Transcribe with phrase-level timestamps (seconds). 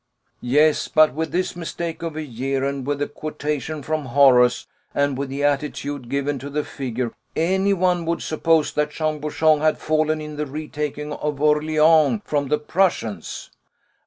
[0.41, 5.15] "Yes, but with this mistake of a year, and with the quotation from Horace, and
[5.15, 10.19] with the attitude given to the figure, anyone would suppose that Jean Bouchon had fallen
[10.19, 13.51] in the retaking of Orléans from the Prussians."